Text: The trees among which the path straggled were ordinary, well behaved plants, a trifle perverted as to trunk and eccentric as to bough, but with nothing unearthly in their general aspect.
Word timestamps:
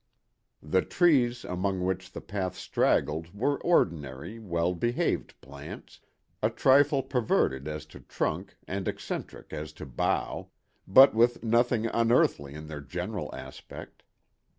The 0.63 0.81
trees 0.81 1.45
among 1.45 1.85
which 1.85 2.11
the 2.11 2.21
path 2.21 2.55
straggled 2.55 3.35
were 3.37 3.61
ordinary, 3.61 4.39
well 4.39 4.73
behaved 4.73 5.39
plants, 5.41 5.99
a 6.41 6.49
trifle 6.49 7.03
perverted 7.03 7.67
as 7.67 7.85
to 7.93 7.99
trunk 7.99 8.55
and 8.67 8.87
eccentric 8.87 9.53
as 9.53 9.71
to 9.73 9.85
bough, 9.85 10.49
but 10.87 11.13
with 11.13 11.43
nothing 11.43 11.85
unearthly 11.85 12.55
in 12.55 12.65
their 12.67 12.81
general 12.81 13.29
aspect. 13.35 14.01